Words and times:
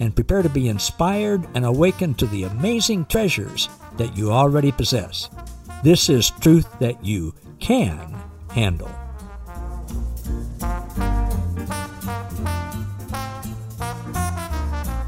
and 0.00 0.14
prepare 0.14 0.42
to 0.42 0.48
be 0.48 0.68
inspired 0.68 1.46
and 1.54 1.64
awakened 1.64 2.18
to 2.18 2.26
the 2.26 2.44
amazing 2.44 3.04
treasures 3.06 3.68
that 3.96 4.16
you 4.16 4.30
already 4.30 4.72
possess. 4.72 5.30
This 5.82 6.08
is 6.08 6.30
truth 6.40 6.66
that 6.78 7.04
you 7.04 7.34
can 7.60 8.14
handle. 8.50 8.90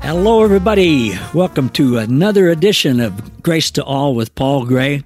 Hello, 0.02 0.42
everybody. 0.42 1.12
Welcome 1.34 1.69
to 1.70 1.98
another 1.98 2.48
edition 2.48 2.98
of 2.98 3.38
Grace 3.48 3.70
to 3.70 3.83
All 3.83 4.15
with 4.15 4.34
Paul 4.34 4.66
Gray. 4.66 5.02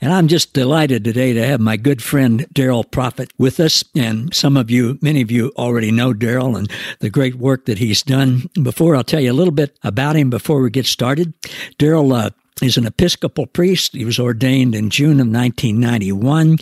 And 0.00 0.10
I'm 0.10 0.26
just 0.26 0.54
delighted 0.54 1.04
today 1.04 1.34
to 1.34 1.46
have 1.46 1.60
my 1.60 1.76
good 1.76 2.02
friend 2.02 2.46
Darryl 2.54 2.82
Proffitt 2.82 3.30
with 3.36 3.60
us. 3.60 3.84
And 3.94 4.32
some 4.32 4.56
of 4.56 4.70
you, 4.70 4.98
many 5.02 5.20
of 5.20 5.30
you 5.30 5.52
already 5.58 5.92
know 5.92 6.14
Darryl 6.14 6.56
and 6.56 6.72
the 7.00 7.10
great 7.10 7.34
work 7.34 7.66
that 7.66 7.76
he's 7.76 8.02
done. 8.02 8.48
Before 8.62 8.96
I'll 8.96 9.04
tell 9.04 9.20
you 9.20 9.30
a 9.30 9.34
little 9.34 9.52
bit 9.52 9.78
about 9.82 10.16
him 10.16 10.30
before 10.30 10.62
we 10.62 10.70
get 10.70 10.86
started, 10.86 11.34
Darryl 11.78 12.10
uh, 12.16 12.30
He's 12.64 12.78
an 12.78 12.86
Episcopal 12.86 13.46
priest. 13.46 13.94
He 13.94 14.06
was 14.06 14.18
ordained 14.18 14.74
in 14.74 14.88
June 14.88 15.20
of 15.20 15.26
1991. 15.26 16.56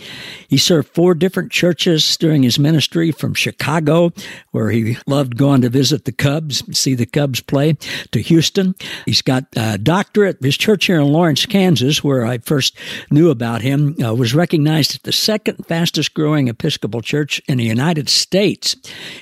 He 0.49 0.57
served 0.57 0.89
four 0.89 1.15
different 1.15 1.49
churches 1.49 2.17
during 2.17 2.43
his 2.43 2.59
ministry 2.59 3.13
from 3.13 3.33
Chicago, 3.33 4.11
where 4.51 4.69
he 4.69 4.97
loved 5.07 5.37
going 5.37 5.61
to 5.61 5.69
visit 5.69 6.03
the 6.03 6.11
Cubs, 6.11 6.61
see 6.77 6.93
the 6.93 7.05
Cubs 7.05 7.39
play, 7.39 7.77
to 8.11 8.19
Houston. 8.19 8.75
He's 9.05 9.21
got 9.21 9.45
a 9.55 9.77
doctorate. 9.77 10.43
His 10.43 10.57
church 10.57 10.87
here 10.87 10.99
in 10.99 11.07
Lawrence, 11.07 11.45
Kansas, 11.45 12.03
where 12.03 12.25
I 12.25 12.39
first 12.39 12.77
knew 13.09 13.29
about 13.29 13.61
him, 13.61 13.95
uh, 14.03 14.13
was 14.13 14.35
recognized 14.35 14.95
as 14.95 15.01
the 15.03 15.13
second 15.13 15.65
fastest 15.67 16.13
growing 16.13 16.49
Episcopal 16.49 17.01
church 17.01 17.41
in 17.47 17.59
the 17.59 17.63
United 17.63 18.09
States. 18.09 18.75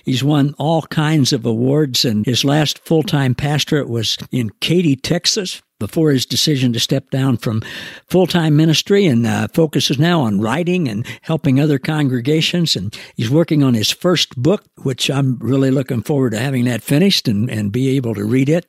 He's 0.04 0.24
won 0.24 0.56
all 0.58 0.82
kinds 0.82 1.32
of 1.32 1.46
awards, 1.46 2.06
and 2.06 2.26
his 2.26 2.44
last 2.44 2.80
full 2.80 3.04
time 3.04 3.36
pastorate 3.36 3.88
was 3.88 4.18
in 4.32 4.50
Katy, 4.62 4.96
Texas 4.96 5.62
before 5.82 6.12
his 6.12 6.28
decision 6.28 6.72
to 6.72 6.80
step 6.80 7.10
down 7.10 7.38
from 7.38 7.64
full 8.08 8.28
time 8.28 8.56
ministry 8.56 9.08
and 9.08 9.26
uh, 9.26 9.48
focuses 9.48 9.98
now 9.98 10.22
on 10.22 10.40
writing 10.40 10.88
and 10.88 11.08
helping 11.24 11.60
other 11.60 11.80
congregations. 11.80 12.76
And 12.76 12.96
he's 13.16 13.32
working 13.32 13.64
on 13.64 13.74
his 13.74 13.90
first 13.90 14.38
book, 14.38 14.64
which 14.84 15.10
I'm 15.10 15.40
really 15.40 15.72
looking 15.72 16.04
forward 16.04 16.34
to 16.34 16.40
having 16.40 16.66
that 16.66 16.84
finished 16.84 17.28
and, 17.28 17.50
and 17.50 17.72
be 17.72 17.96
able 17.98 18.14
to 18.14 18.24
read 18.24 18.48
it. 18.48 18.68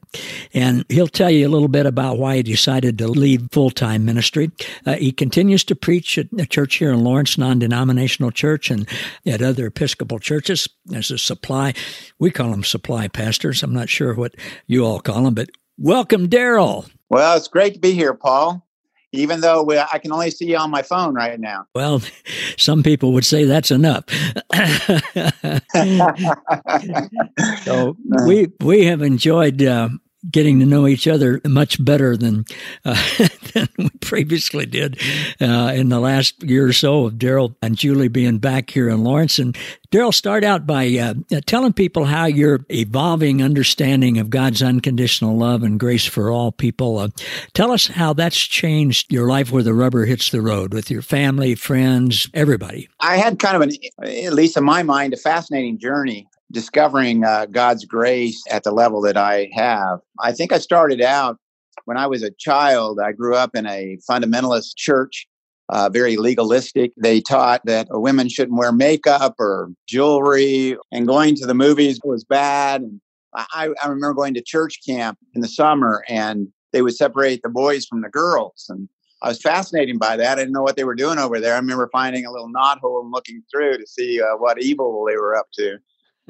And 0.54 0.86
he'll 0.88 1.06
tell 1.06 1.30
you 1.30 1.46
a 1.46 1.50
little 1.52 1.68
bit 1.68 1.84
about 1.84 2.16
why 2.18 2.36
he 2.36 2.42
decided 2.42 2.96
to 2.96 3.08
leave 3.08 3.46
full 3.52 3.70
time 3.70 4.06
ministry. 4.06 4.50
Uh, 4.86 4.94
he 4.94 5.12
continues 5.12 5.64
to 5.64 5.76
preach 5.76 6.16
at 6.16 6.28
a 6.38 6.46
church 6.46 6.76
here 6.76 6.92
in 6.92 7.04
Lawrence, 7.04 7.36
non 7.36 7.58
denominational 7.58 8.30
church, 8.30 8.70
and 8.70 8.88
at 9.26 9.42
other 9.42 9.66
Episcopal 9.66 10.18
churches 10.18 10.66
as 10.94 11.10
a 11.10 11.18
supply. 11.18 11.74
We 12.18 12.30
call 12.30 12.52
them 12.52 12.64
supply 12.64 13.08
pastors. 13.08 13.62
I'm 13.62 13.74
not 13.74 13.90
sure 13.90 14.14
what 14.14 14.34
you 14.66 14.86
all 14.86 15.00
call 15.00 15.24
them, 15.24 15.34
but 15.34 15.50
welcome, 15.76 16.28
Darryl. 16.28 16.88
Well, 17.12 17.36
it's 17.36 17.46
great 17.46 17.74
to 17.74 17.78
be 17.78 17.92
here, 17.92 18.14
Paul. 18.14 18.66
Even 19.12 19.42
though 19.42 19.62
we, 19.62 19.78
I 19.78 19.98
can 19.98 20.10
only 20.12 20.30
see 20.30 20.46
you 20.46 20.56
on 20.56 20.70
my 20.70 20.80
phone 20.80 21.14
right 21.14 21.38
now. 21.38 21.66
Well, 21.74 22.00
some 22.56 22.82
people 22.82 23.12
would 23.12 23.26
say 23.26 23.44
that's 23.44 23.70
enough. 23.70 24.04
so 27.64 27.98
we 28.24 28.48
we 28.60 28.86
have 28.86 29.02
enjoyed 29.02 29.62
uh, 29.62 29.90
getting 30.30 30.60
to 30.60 30.66
know 30.66 30.86
each 30.86 31.08
other 31.08 31.40
much 31.44 31.82
better 31.84 32.16
than 32.16 32.44
uh, 32.84 33.02
than 33.54 33.68
we 33.78 33.90
previously 34.00 34.66
did 34.66 35.00
uh, 35.40 35.72
in 35.74 35.88
the 35.88 36.00
last 36.00 36.42
year 36.42 36.66
or 36.66 36.72
so 36.72 37.06
of 37.06 37.14
Darryl 37.14 37.54
and 37.62 37.76
Julie 37.76 38.08
being 38.08 38.38
back 38.38 38.70
here 38.70 38.88
in 38.88 39.02
Lawrence. 39.04 39.38
And 39.38 39.56
Darryl, 39.90 40.14
start 40.14 40.44
out 40.44 40.66
by 40.66 40.88
uh, 40.96 41.14
telling 41.46 41.72
people 41.72 42.04
how 42.04 42.26
your 42.26 42.64
evolving 42.70 43.42
understanding 43.42 44.18
of 44.18 44.30
God's 44.30 44.62
unconditional 44.62 45.36
love 45.36 45.62
and 45.62 45.78
grace 45.78 46.06
for 46.06 46.30
all 46.30 46.52
people. 46.52 46.98
Uh, 46.98 47.08
tell 47.52 47.72
us 47.72 47.88
how 47.88 48.12
that's 48.12 48.38
changed 48.38 49.12
your 49.12 49.28
life 49.28 49.50
where 49.50 49.62
the 49.62 49.74
rubber 49.74 50.06
hits 50.06 50.30
the 50.30 50.40
road 50.40 50.72
with 50.72 50.90
your 50.90 51.02
family, 51.02 51.54
friends, 51.54 52.28
everybody. 52.32 52.88
I 53.00 53.16
had 53.16 53.38
kind 53.38 53.56
of 53.56 53.62
an, 53.62 53.72
at 54.02 54.32
least 54.32 54.56
in 54.56 54.64
my 54.64 54.82
mind, 54.82 55.12
a 55.12 55.16
fascinating 55.16 55.78
journey 55.78 56.26
discovering 56.52 57.24
uh, 57.24 57.46
God's 57.46 57.84
grace 57.84 58.42
at 58.50 58.62
the 58.62 58.72
level 58.72 59.00
that 59.02 59.16
I 59.16 59.50
have. 59.54 60.00
I 60.20 60.32
think 60.32 60.52
I 60.52 60.58
started 60.58 61.00
out 61.00 61.38
when 61.86 61.96
I 61.96 62.06
was 62.06 62.22
a 62.22 62.30
child. 62.30 63.00
I 63.00 63.12
grew 63.12 63.34
up 63.34 63.56
in 63.56 63.66
a 63.66 63.98
fundamentalist 64.08 64.76
church, 64.76 65.26
uh, 65.70 65.88
very 65.88 66.16
legalistic. 66.16 66.92
They 66.96 67.20
taught 67.20 67.62
that 67.64 67.88
women 67.90 68.28
shouldn't 68.28 68.58
wear 68.58 68.72
makeup 68.72 69.34
or 69.38 69.70
jewelry, 69.88 70.76
and 70.92 71.06
going 71.06 71.34
to 71.36 71.46
the 71.46 71.54
movies 71.54 71.98
was 72.04 72.24
bad. 72.24 72.82
And 72.82 73.00
I, 73.34 73.70
I 73.82 73.88
remember 73.88 74.14
going 74.14 74.34
to 74.34 74.42
church 74.42 74.80
camp 74.86 75.18
in 75.34 75.40
the 75.40 75.48
summer, 75.48 76.04
and 76.08 76.48
they 76.72 76.82
would 76.82 76.94
separate 76.94 77.42
the 77.42 77.48
boys 77.48 77.86
from 77.86 78.02
the 78.02 78.10
girls. 78.10 78.66
And 78.68 78.88
I 79.22 79.28
was 79.28 79.40
fascinated 79.40 79.98
by 79.98 80.16
that. 80.16 80.32
I 80.32 80.40
didn't 80.42 80.52
know 80.52 80.62
what 80.62 80.76
they 80.76 80.84
were 80.84 80.96
doing 80.96 81.18
over 81.18 81.38
there. 81.40 81.54
I 81.54 81.58
remember 81.58 81.88
finding 81.92 82.26
a 82.26 82.32
little 82.32 82.50
knothole 82.52 83.02
and 83.02 83.12
looking 83.12 83.42
through 83.50 83.78
to 83.78 83.86
see 83.86 84.20
uh, 84.20 84.36
what 84.36 84.60
evil 84.60 85.04
they 85.06 85.16
were 85.16 85.36
up 85.36 85.46
to 85.54 85.78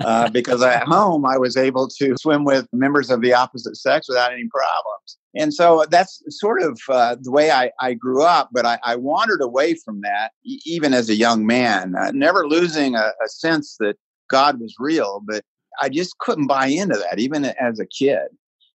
uh, 0.01 0.31
because 0.31 0.63
at 0.63 0.85
home 0.85 1.27
I 1.27 1.39
was 1.39 1.57
able 1.57 1.89
to 1.89 2.15
swim 2.19 2.45
with 2.45 2.67
members 2.73 3.11
of 3.11 3.21
the 3.21 3.35
opposite 3.35 3.77
sex 3.77 4.09
without 4.09 4.33
any 4.33 4.49
problems. 4.49 5.19
And 5.35 5.53
so 5.53 5.85
that's 5.91 6.23
sort 6.29 6.63
of 6.63 6.79
uh, 6.89 7.17
the 7.21 7.31
way 7.31 7.51
I, 7.51 7.71
I, 7.81 7.95
grew 7.95 8.23
up, 8.23 8.51
but 8.53 8.67
I, 8.67 8.79
I, 8.85 8.97
wandered 8.97 9.41
away 9.41 9.75
from 9.75 10.03
that 10.03 10.33
e- 10.45 10.61
even 10.67 10.93
as 10.93 11.09
a 11.09 11.15
young 11.15 11.47
man, 11.47 11.95
uh, 11.97 12.11
never 12.13 12.47
losing 12.47 12.95
a, 12.97 13.13
a 13.25 13.29
sense 13.29 13.77
that 13.81 13.97
God 14.29 14.61
was 14.61 14.75
real, 14.79 15.23
but 15.27 15.43
I 15.81 15.89
just 15.89 16.19
couldn't 16.19 16.49
buy 16.49 16.67
into 16.67 16.97
that 16.99 17.19
even 17.19 17.47
as 17.47 17.81
a 17.81 17.87
kid. 17.87 18.29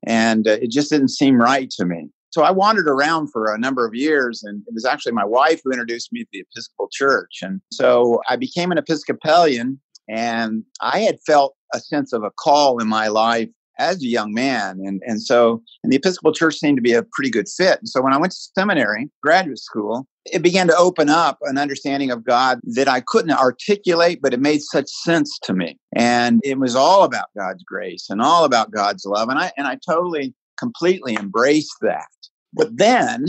And 0.07 0.47
uh, 0.47 0.59
it 0.61 0.71
just 0.71 0.91
didn't 0.91 1.09
seem 1.09 1.41
right 1.41 1.71
to 1.71 1.87
me. 1.87 2.11
So 2.31 2.43
I 2.43 2.51
wandered 2.51 2.89
around 2.89 3.31
for 3.31 3.55
a 3.55 3.59
number 3.59 3.87
of 3.87 3.95
years, 3.95 4.43
and 4.43 4.63
it 4.67 4.73
was 4.73 4.87
actually 4.87 5.13
my 5.13 5.25
wife 5.25 5.61
who 5.63 5.71
introduced 5.71 6.13
me 6.13 6.21
to 6.21 6.29
the 6.33 6.41
Episcopal 6.41 6.89
Church. 6.91 7.41
And 7.43 7.61
so 7.71 8.23
I 8.29 8.37
became 8.37 8.73
an 8.73 8.79
Episcopalian 8.79 9.81
and 10.09 10.65
I 10.81 11.01
had 11.01 11.19
felt 11.27 11.55
a 11.73 11.81
sense 11.81 12.13
of 12.13 12.23
a 12.23 12.31
call 12.31 12.81
in 12.81 12.89
my 12.89 13.09
life 13.09 13.49
as 13.79 14.03
a 14.03 14.07
young 14.07 14.33
man. 14.33 14.81
And, 14.85 15.03
and 15.07 15.23
so, 15.23 15.63
and 15.83 15.93
the 15.93 15.97
Episcopal 15.97 16.33
Church 16.33 16.57
seemed 16.57 16.77
to 16.77 16.83
be 16.83 16.93
a 16.93 17.03
pretty 17.03 17.31
good 17.31 17.49
fit. 17.49 17.79
And 17.79 17.89
so 17.89 18.03
when 18.03 18.13
I 18.13 18.19
went 18.19 18.33
to 18.33 18.39
seminary, 18.55 19.11
graduate 19.23 19.59
school, 19.59 20.07
it 20.27 20.43
began 20.43 20.69
to 20.69 20.77
open 20.77 21.09
up 21.09 21.39
an 21.43 21.59
understanding 21.59 22.11
of 22.11 22.25
God 22.25 22.61
that 22.63 22.89
I 22.89 23.01
couldn't 23.01 23.33
articulate, 23.33 24.21
but 24.23 24.35
it 24.35 24.41
made 24.41 24.63
such 24.63 24.89
sense 24.89 25.39
to 25.45 25.53
me. 25.53 25.79
And 25.97 26.41
it 26.45 26.59
was 26.59 26.77
all 26.77 27.03
about 27.03 27.27
God's 27.37 27.65
grace 27.65 28.07
and 28.09 28.23
all 28.23 28.45
about 28.45 28.71
God's 28.71 29.05
love. 29.05 29.29
And 29.29 29.39
I, 29.39 29.51
and 29.57 29.67
I 29.67 29.79
totally, 29.89 30.35
completely 30.59 31.17
embraced 31.17 31.77
that. 31.81 32.07
But 32.55 32.77
then, 32.77 33.25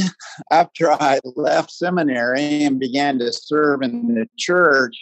after 0.51 0.91
I 0.91 1.19
left 1.35 1.71
seminary 1.71 2.63
and 2.63 2.79
began 2.79 3.19
to 3.19 3.31
serve 3.31 3.81
in 3.81 4.15
the 4.15 4.27
church, 4.37 4.93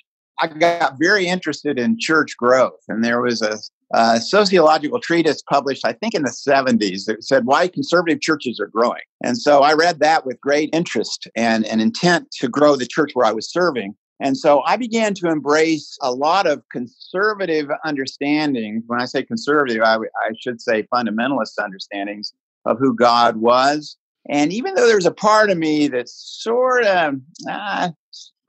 I 0.41 0.47
got 0.47 0.97
very 0.99 1.27
interested 1.27 1.77
in 1.77 1.97
church 1.99 2.35
growth, 2.35 2.79
and 2.87 3.03
there 3.03 3.21
was 3.21 3.43
a, 3.43 3.59
a, 3.93 4.19
sociological 4.19 4.99
treatise 4.99 5.43
published, 5.43 5.85
I 5.85 5.93
think, 5.93 6.15
in 6.15 6.23
the 6.23 6.31
70s 6.31 7.05
that 7.05 7.23
said 7.23 7.45
why 7.45 7.67
conservative 7.67 8.21
churches 8.21 8.59
are 8.59 8.67
growing. 8.67 9.03
And 9.23 9.37
so 9.37 9.61
I 9.61 9.73
read 9.73 9.99
that 9.99 10.25
with 10.25 10.41
great 10.41 10.69
interest 10.73 11.27
and 11.35 11.65
an 11.67 11.79
intent 11.79 12.31
to 12.39 12.47
grow 12.47 12.75
the 12.75 12.87
church 12.87 13.11
where 13.13 13.27
I 13.27 13.33
was 13.33 13.51
serving. 13.51 13.93
And 14.19 14.35
so 14.35 14.61
I 14.65 14.77
began 14.77 15.13
to 15.15 15.29
embrace 15.29 15.97
a 16.01 16.11
lot 16.11 16.47
of 16.47 16.63
conservative 16.71 17.69
understandings. 17.85 18.83
When 18.87 18.99
I 19.01 19.05
say 19.05 19.23
conservative, 19.23 19.83
I, 19.83 19.95
I 19.97 20.31
should 20.39 20.59
say 20.59 20.87
fundamentalist 20.93 21.53
understandings 21.61 22.33
of 22.65 22.77
who 22.79 22.95
God 22.95 23.37
was. 23.37 23.97
And 24.29 24.53
even 24.53 24.75
though 24.75 24.87
there's 24.87 25.07
a 25.07 25.11
part 25.11 25.49
of 25.49 25.57
me 25.57 25.87
that 25.89 26.07
sort 26.07 26.85
of, 26.85 27.15
ah, 27.49 27.91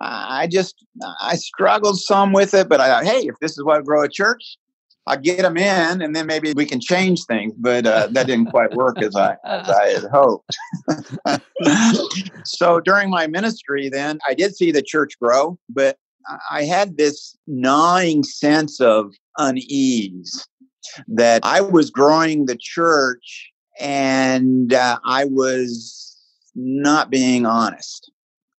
I 0.03 0.49
just 0.51 0.85
I 1.21 1.37
struggled 1.37 1.99
some 2.01 2.33
with 2.33 2.55
it, 2.55 2.69
but 2.69 2.81
I 2.81 2.89
thought, 2.89 3.05
hey, 3.05 3.27
if 3.27 3.37
this 3.41 3.53
is 3.53 3.65
what 3.65 3.85
grow 3.85 4.05
a 4.05 4.09
church, 4.09 4.57
I 5.07 5.17
get 5.17 5.39
them 5.39 5.57
in, 5.57 6.03
and 6.03 6.15
then 6.15 6.27
maybe 6.27 6.53
we 6.55 6.67
can 6.67 6.81
change 6.81 7.25
things. 7.25 7.55
But 7.57 7.87
uh, 7.87 8.09
that 8.13 8.27
didn't 8.27 8.51
quite 8.51 8.73
work 8.75 9.01
as 9.03 9.17
I 9.17 9.37
as 9.45 9.69
I 9.69 9.89
had 9.89 10.05
hoped. 10.13 10.57
so 12.45 12.81
during 12.81 13.11
my 13.11 13.27
ministry, 13.27 13.89
then 13.89 14.19
I 14.29 14.35
did 14.35 14.57
see 14.57 14.71
the 14.71 14.83
church 14.83 15.19
grow, 15.21 15.59
but 15.69 15.97
I 16.51 16.65
had 16.65 16.97
this 16.97 17.37
gnawing 17.47 18.23
sense 18.23 18.81
of 18.81 19.13
unease 19.39 20.47
that 21.09 21.41
I 21.45 21.61
was 21.61 21.91
growing 21.91 22.47
the 22.47 22.57
church 22.59 23.51
and 23.81 24.73
uh, 24.73 24.99
I 25.05 25.25
was 25.25 26.17
not 26.55 27.11
being 27.11 27.47
honest. 27.47 28.12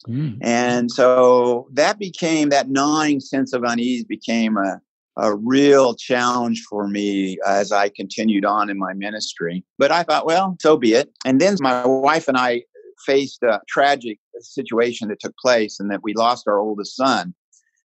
Mm. 0.09 0.39
And 0.41 0.91
so 0.91 1.69
that 1.73 1.99
became 1.99 2.49
that 2.49 2.69
gnawing 2.69 3.21
sense 3.21 3.53
of 3.53 3.63
unease 3.65 4.05
became 4.05 4.57
a, 4.57 4.81
a 5.17 5.35
real 5.35 5.95
challenge 5.95 6.63
for 6.69 6.89
me 6.89 7.39
as 7.47 7.73
I 7.73 7.89
continued 7.89 8.45
on 8.45 8.71
in 8.71 8.79
my 8.79 8.93
ministry. 8.95 9.65
But 9.79 9.93
I 9.93 10.03
thought, 10.03 10.27
well, 10.27 10.57
so 10.61 10.77
be 10.77 10.95
it. 10.95 11.11
And 11.25 11.41
then 11.41 11.57
my 11.61 11.87
wife 11.87 12.29
and 12.29 12.37
I 12.37 12.63
faced 13.07 13.43
a 13.43 13.61
tragic 13.69 14.19
situation 14.41 15.09
that 15.09 15.21
took 15.21 15.37
place 15.37 15.79
and 15.81 15.91
that 15.91 16.03
we 16.03 16.15
lost 16.15 16.49
our 16.49 16.59
oldest 16.59 16.97
son. 16.97 17.35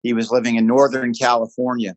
He 0.03 0.13
was 0.13 0.31
living 0.31 0.57
in 0.57 0.67
Northern 0.67 1.13
California 1.13 1.97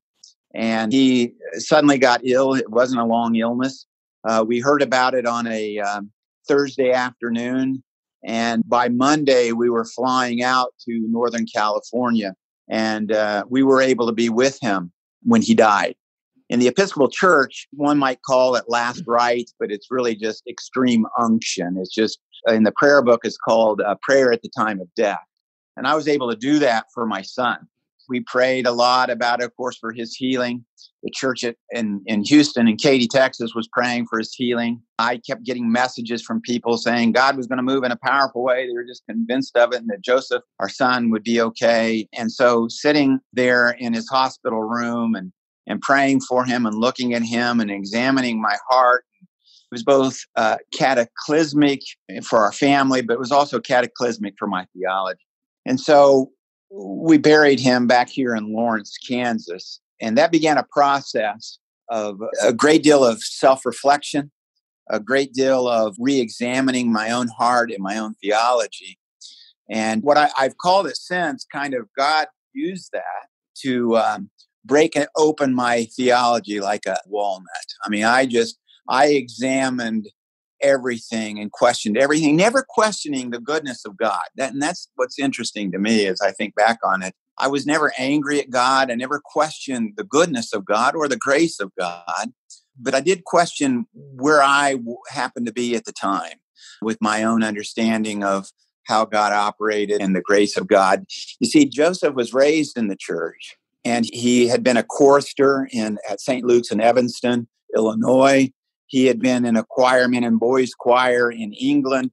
and 0.54 0.92
he 0.92 1.34
suddenly 1.54 1.98
got 1.98 2.22
ill. 2.25 2.54
It 2.54 2.69
wasn't 2.69 3.02
a 3.02 3.06
long 3.06 3.36
illness. 3.36 3.86
Uh, 4.28 4.44
we 4.48 4.60
heard 4.60 4.81
about 4.81 5.13
it 5.13 5.25
on 5.25 5.48
a 5.48 5.80
um, 5.80 6.12
Thursday 6.48 6.92
afternoon. 6.92 7.84
And 8.23 8.68
by 8.68 8.89
Monday, 8.89 9.51
we 9.51 9.69
were 9.69 9.85
flying 9.85 10.44
out 10.44 10.73
to 10.85 11.06
Northern 11.09 11.45
California 11.45 12.35
and 12.69 13.12
uh, 13.12 13.44
we 13.50 13.63
were 13.63 13.81
able 13.81 14.07
to 14.07 14.13
be 14.13 14.29
with 14.29 14.57
him 14.62 14.91
when 15.23 15.41
he 15.41 15.53
died. 15.53 15.95
In 16.50 16.59
the 16.59 16.68
Episcopal 16.68 17.09
Church, 17.09 17.68
one 17.71 17.97
might 17.97 18.21
call 18.23 18.56
it 18.56 18.65
last 18.68 19.03
rites, 19.07 19.53
but 19.59 19.71
it's 19.71 19.88
really 19.89 20.15
just 20.15 20.44
extreme 20.47 21.06
unction. 21.18 21.77
It's 21.77 21.94
just 21.94 22.19
in 22.47 22.63
the 22.63 22.71
prayer 22.71 23.01
book, 23.01 23.21
it's 23.23 23.38
called 23.38 23.81
uh, 23.81 23.95
prayer 24.01 24.31
at 24.31 24.41
the 24.41 24.50
time 24.50 24.79
of 24.81 24.88
death. 24.95 25.19
And 25.77 25.88
I 25.88 25.95
was 25.95 26.07
able 26.07 26.29
to 26.29 26.35
do 26.35 26.59
that 26.59 26.85
for 26.94 27.06
my 27.06 27.21
son. 27.21 27.67
We 28.12 28.19
prayed 28.19 28.68
a 28.68 28.74
lot 28.74 29.10
about 29.10 29.42
of 29.42 29.56
course, 29.56 29.78
for 29.78 29.94
his 29.94 30.13
healing. 30.13 30.66
The 31.02 31.10
church 31.12 31.46
in, 31.72 32.02
in 32.06 32.24
Houston 32.25 32.68
and 32.68 32.78
Katy, 32.78 33.08
Texas 33.08 33.54
was 33.56 33.69
praying 33.72 34.08
for 34.08 34.19
his 34.19 34.34
healing. 34.36 34.81
I 35.00 35.18
kept 35.18 35.46
getting 35.46 35.72
messages 35.72 36.22
from 36.22 36.42
people 36.42 36.78
saying 36.78 37.13
God 37.13 37.38
was 37.38 37.48
going 37.48 37.58
to 37.58 37.63
move 37.63 37.86
in 37.86 37.92
a 37.92 37.98
powerful 38.04 38.44
way. 38.44 38.68
They 38.68 38.74
were 38.74 38.84
just 38.84 39.04
convinced 39.10 39.56
of 39.56 39.72
it 39.74 39.80
and 39.80 39.90
that 39.90 40.02
Joseph, 40.02 40.44
our 40.60 40.68
son, 40.68 41.10
would 41.10 41.24
be 41.24 41.42
okay. 41.42 42.08
And 42.13 42.31
so 42.31 42.68
sitting 42.68 43.19
there 43.31 43.72
in 43.80 43.94
his 43.94 44.10
hospital 44.10 44.62
room 44.62 45.16
and, 45.16 45.31
and 45.66 45.81
praying 45.81 46.19
for 46.22 46.44
him 46.44 46.66
and 46.66 46.75
looking 46.75 47.13
at 47.13 47.24
him 47.24 47.62
and 47.62 47.72
examining 47.72 48.42
my 48.42 48.58
heart 48.69 49.06
it 49.24 49.75
was 49.75 49.84
both 49.84 50.19
uh, 50.36 50.58
cataclysmic 50.74 51.80
for 52.24 52.40
our 52.40 52.52
family, 52.52 53.02
but 53.02 53.13
it 53.13 53.19
was 53.19 53.31
also 53.31 53.62
cataclysmic 53.62 54.34
for 54.38 54.48
my 54.48 54.66
theology. 54.75 55.25
And 55.66 55.80
so 55.80 56.31
we 56.71 57.18
buried 57.18 57.59
him 57.59 57.88
back 57.88 58.09
here 58.09 58.35
in 58.35 58.53
Lawrence, 58.53 58.97
Kansas. 58.97 59.79
And 60.00 60.18
that 60.18 60.31
began 60.31 60.57
a 60.57 60.65
process 60.71 61.59
of 61.89 62.19
a 62.41 62.53
great 62.53 62.83
deal 62.83 63.03
of 63.03 63.21
self 63.21 63.65
reflection, 63.65 64.31
a 64.89 65.00
great 65.00 65.33
deal 65.33 65.68
of 65.68 65.95
re 66.00 66.19
examining 66.19 66.91
my 66.91 67.12
own 67.12 67.27
heart 67.27 67.71
and 67.71 67.83
my 67.83 67.97
own 67.97 68.15
theology. 68.15 68.97
And 69.69 70.01
what 70.03 70.18
I, 70.18 70.29
have 70.38 70.57
called 70.57 70.88
it 70.88 70.97
since 70.97 71.45
kind 71.51 71.73
of 71.73 71.88
God 71.97 72.27
used 72.53 72.89
that 72.94 73.27
to 73.63 73.97
um, 73.97 74.29
break 74.65 74.97
open 75.15 75.53
my 75.53 75.85
theology 75.85 76.59
like 76.59 76.85
a 76.85 76.97
walnut. 77.06 77.45
I 77.85 77.89
mean, 77.89 78.03
I 78.03 78.25
just, 78.25 78.57
I 78.89 79.07
examined 79.07 80.09
everything 80.62 81.40
and 81.40 81.52
questioned 81.52 81.98
everything, 81.98 82.36
never 82.36 82.66
questioning 82.68 83.30
the 83.30 83.40
goodness 83.40 83.86
of 83.86 83.98
God. 83.98 84.24
That, 84.36 84.54
and 84.54 84.62
that's 84.62 84.90
what's 84.96 85.19
interesting 85.19 85.72
to 85.72 85.80
me 85.80 86.06
as 86.08 86.22
I 86.22 86.31
think 86.31 86.56
back 86.56 86.80
on 86.84 87.02
it. 87.02 87.13
I 87.38 87.48
was 87.48 87.66
never 87.66 87.92
angry 87.98 88.40
at 88.40 88.50
God. 88.50 88.92
I 88.92 88.96
never 88.96 89.22
questioned 89.24 89.94
the 89.98 90.04
goodness 90.04 90.54
of 90.54 90.66
God 90.66 90.96
or 90.96 91.08
the 91.08 91.18
grace 91.18 91.60
of 91.60 91.72
God, 91.78 92.31
but 92.80 92.94
I 92.94 93.02
did 93.02 93.24
question 93.24 93.86
where 93.94 94.44
I 94.44 94.78
happened 95.10 95.48
to 95.48 95.54
be 95.54 95.75
at 95.75 95.86
the 95.86 95.94
time 95.94 96.38
with 96.81 96.98
my 97.02 97.24
own 97.24 97.44
understanding 97.44 98.24
of 98.24 98.50
how 98.88 99.06
God 99.06 99.34
operated 99.34 100.02
and 100.02 100.16
the 100.16 100.22
grace 100.22 100.58
of 100.58 100.68
God. 100.68 101.06
You 101.40 101.48
see, 101.48 101.66
Joseph 101.66 102.16
was 102.16 102.34
raised 102.34 102.78
in 102.78 102.88
the 102.88 102.96
church 102.96 103.56
and 103.86 104.06
he 104.12 104.48
had 104.48 104.63
been 104.63 104.78
a 104.78 104.84
chorister 104.84 105.68
in 105.72 105.98
at 106.10 106.22
St. 106.22 106.46
Luke's 106.46 106.72
in 106.72 106.81
Evanston, 106.81 107.48
Illinois. 107.75 108.52
He 108.91 109.05
had 109.05 109.21
been 109.21 109.45
in 109.45 109.55
a 109.55 109.63
choirman 109.63 110.25
and 110.25 110.38
boys 110.38 110.73
choir 110.73 111.31
in 111.31 111.53
England. 111.53 112.11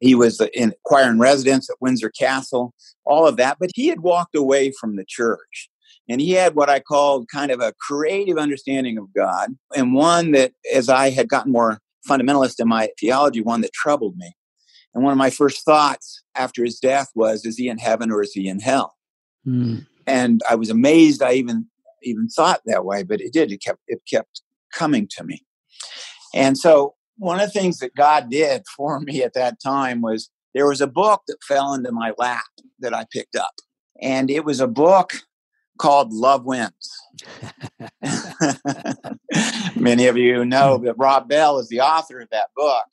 He 0.00 0.14
was 0.14 0.40
in 0.54 0.72
choir 0.82 1.10
in 1.10 1.18
residence 1.18 1.68
at 1.68 1.76
Windsor 1.82 2.10
Castle, 2.10 2.72
all 3.04 3.26
of 3.26 3.36
that. 3.36 3.58
But 3.60 3.70
he 3.74 3.88
had 3.88 4.00
walked 4.00 4.34
away 4.34 4.72
from 4.80 4.96
the 4.96 5.04
church. 5.06 5.68
And 6.08 6.22
he 6.22 6.32
had 6.32 6.54
what 6.54 6.70
I 6.70 6.80
called 6.80 7.28
kind 7.28 7.50
of 7.50 7.60
a 7.60 7.74
creative 7.78 8.38
understanding 8.38 8.96
of 8.96 9.12
God, 9.14 9.54
and 9.76 9.94
one 9.94 10.32
that, 10.32 10.52
as 10.72 10.88
I 10.88 11.10
had 11.10 11.28
gotten 11.28 11.52
more 11.52 11.78
fundamentalist 12.08 12.58
in 12.58 12.68
my 12.68 12.88
theology, 12.98 13.42
one 13.42 13.60
that 13.60 13.72
troubled 13.72 14.16
me. 14.16 14.34
And 14.94 15.04
one 15.04 15.12
of 15.12 15.18
my 15.18 15.30
first 15.30 15.64
thoughts 15.64 16.22
after 16.34 16.64
his 16.64 16.78
death 16.78 17.08
was, 17.14 17.44
is 17.44 17.58
he 17.58 17.68
in 17.68 17.78
heaven 17.78 18.10
or 18.10 18.22
is 18.22 18.32
he 18.32 18.48
in 18.48 18.60
hell? 18.60 18.94
Mm. 19.46 19.86
And 20.06 20.42
I 20.48 20.54
was 20.54 20.70
amazed 20.70 21.22
I 21.22 21.34
even 21.34 21.66
even 22.02 22.28
thought 22.28 22.60
that 22.64 22.84
way, 22.84 23.02
but 23.02 23.20
it 23.20 23.32
did. 23.32 23.52
It 23.52 23.62
kept 23.62 23.80
it 23.86 24.00
kept 24.10 24.42
coming 24.72 25.08
to 25.16 25.24
me. 25.24 25.44
And 26.34 26.58
so 26.58 26.96
one 27.16 27.40
of 27.40 27.46
the 27.46 27.58
things 27.58 27.78
that 27.78 27.94
God 27.94 28.28
did 28.28 28.64
for 28.76 29.00
me 29.00 29.22
at 29.22 29.32
that 29.34 29.62
time 29.62 30.02
was 30.02 30.30
there 30.52 30.68
was 30.68 30.80
a 30.80 30.86
book 30.86 31.22
that 31.28 31.42
fell 31.46 31.72
into 31.72 31.90
my 31.92 32.12
lap 32.18 32.44
that 32.80 32.92
I 32.94 33.06
picked 33.10 33.36
up. 33.36 33.52
And 34.02 34.30
it 34.30 34.44
was 34.44 34.60
a 34.60 34.66
book 34.66 35.14
called 35.78 36.12
Love 36.12 36.44
Wins. 36.44 36.90
Many 39.76 40.06
of 40.06 40.16
you 40.16 40.44
know 40.44 40.78
hmm. 40.78 40.84
that 40.84 40.98
Rob 40.98 41.28
Bell 41.28 41.58
is 41.58 41.68
the 41.68 41.80
author 41.80 42.20
of 42.20 42.28
that 42.30 42.48
book. 42.54 42.86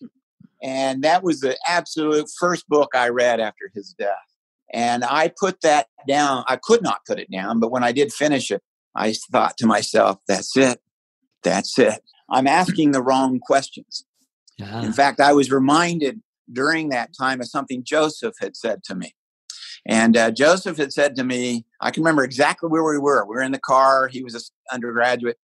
And 0.63 1.03
that 1.03 1.23
was 1.23 1.39
the 1.39 1.57
absolute 1.67 2.27
first 2.39 2.67
book 2.69 2.89
I 2.93 3.09
read 3.09 3.39
after 3.39 3.71
his 3.73 3.95
death. 3.97 4.15
And 4.73 5.03
I 5.03 5.31
put 5.39 5.61
that 5.61 5.87
down. 6.07 6.43
I 6.47 6.55
could 6.55 6.83
not 6.83 7.05
put 7.05 7.19
it 7.19 7.29
down, 7.31 7.59
but 7.59 7.71
when 7.71 7.83
I 7.83 7.91
did 7.91 8.13
finish 8.13 8.51
it, 8.51 8.61
I 8.95 9.13
thought 9.31 9.57
to 9.57 9.65
myself, 9.65 10.19
that's 10.27 10.55
it. 10.55 10.79
That's 11.43 11.77
it. 11.79 12.01
I'm 12.31 12.47
asking 12.47 12.91
the 12.91 13.01
wrong 13.01 13.39
questions. 13.39 14.05
Yeah. 14.57 14.83
In 14.83 14.93
fact, 14.93 15.19
I 15.19 15.33
was 15.33 15.51
reminded 15.51 16.21
during 16.51 16.89
that 16.89 17.11
time 17.17 17.41
of 17.41 17.47
something 17.47 17.83
Joseph 17.83 18.35
had 18.39 18.55
said 18.55 18.83
to 18.85 18.95
me. 18.95 19.13
And 19.85 20.15
uh, 20.15 20.31
Joseph 20.31 20.77
had 20.77 20.93
said 20.93 21.15
to 21.15 21.23
me, 21.23 21.65
I 21.79 21.91
can 21.91 22.03
remember 22.03 22.23
exactly 22.23 22.69
where 22.69 22.83
we 22.83 22.99
were. 22.99 23.25
We 23.25 23.35
were 23.35 23.41
in 23.41 23.51
the 23.51 23.59
car. 23.59 24.07
He 24.07 24.23
was 24.23 24.35
an 24.35 24.41
undergraduate, 24.71 25.37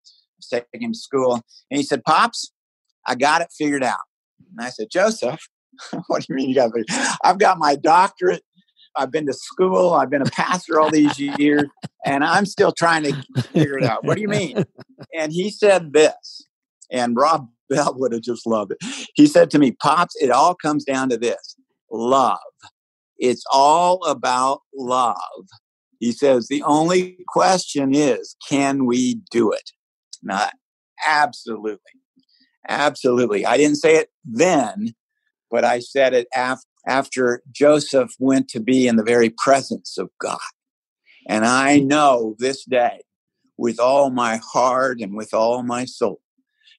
taking 0.51 0.83
him 0.83 0.93
to 0.93 0.99
school. 0.99 1.41
And 1.71 1.77
he 1.77 1.83
said, 1.83 2.03
Pops, 2.03 2.51
I 3.05 3.15
got 3.15 3.41
it 3.41 3.47
figured 3.57 3.83
out. 3.83 3.97
And 4.51 4.65
I 4.65 4.69
said, 4.69 4.87
Joseph, 4.91 5.39
what 6.07 6.21
do 6.21 6.25
you 6.29 6.35
mean 6.35 6.49
you 6.49 6.55
got 6.55 6.71
it? 6.75 6.85
I've 7.23 7.39
got 7.39 7.57
my 7.57 7.75
doctorate. 7.75 8.43
I've 8.95 9.11
been 9.11 9.27
to 9.27 9.33
school. 9.33 9.93
I've 9.93 10.09
been 10.09 10.23
a 10.23 10.31
pastor 10.31 10.79
all 10.79 10.89
these 10.89 11.19
years, 11.19 11.65
and 12.03 12.23
I'm 12.23 12.47
still 12.47 12.71
trying 12.71 13.03
to 13.03 13.43
figure 13.43 13.77
it 13.77 13.83
out. 13.83 14.03
What 14.03 14.15
do 14.15 14.21
you 14.21 14.27
mean? 14.27 14.63
And 15.15 15.31
he 15.31 15.51
said 15.51 15.93
this 15.93 16.46
and 16.91 17.15
Rob 17.15 17.49
Bell 17.69 17.95
would 17.97 18.13
have 18.13 18.21
just 18.21 18.47
loved 18.47 18.73
it. 18.73 19.09
He 19.15 19.27
said 19.27 19.49
to 19.51 19.59
me, 19.59 19.71
Pops, 19.71 20.15
it 20.21 20.31
all 20.31 20.55
comes 20.55 20.85
down 20.85 21.09
to 21.09 21.17
this 21.17 21.55
love. 21.91 22.39
It's 23.17 23.43
all 23.51 24.03
about 24.05 24.61
love. 24.75 25.17
He 25.99 26.11
says, 26.11 26.47
the 26.47 26.63
only 26.63 27.17
question 27.27 27.93
is, 27.93 28.35
can 28.47 28.85
we 28.85 29.21
do 29.31 29.51
it? 29.51 29.71
Not 30.21 30.53
absolutely. 31.07 31.79
Absolutely. 32.67 33.45
I 33.45 33.57
didn't 33.57 33.77
say 33.77 33.95
it 33.95 34.09
then, 34.23 34.93
but 35.49 35.63
I 35.63 35.79
said 35.79 36.13
it 36.13 36.27
af- 36.35 36.63
after 36.85 37.41
Joseph 37.51 38.11
went 38.19 38.47
to 38.49 38.59
be 38.59 38.87
in 38.87 38.95
the 38.95 39.03
very 39.03 39.29
presence 39.29 39.97
of 39.97 40.09
God. 40.19 40.37
And 41.27 41.45
I 41.45 41.79
know 41.79 42.35
this 42.39 42.63
day 42.63 43.01
with 43.57 43.79
all 43.79 44.09
my 44.09 44.37
heart 44.37 44.99
and 45.01 45.15
with 45.15 45.33
all 45.33 45.63
my 45.63 45.85
soul 45.85 46.21